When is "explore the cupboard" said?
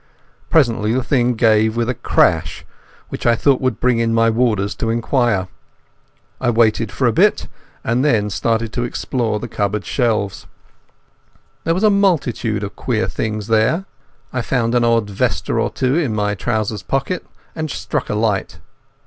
8.83-9.85